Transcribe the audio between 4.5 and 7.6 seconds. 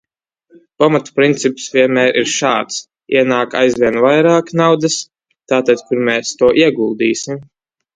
naudas, tātad kur mēs to ieguldīsim?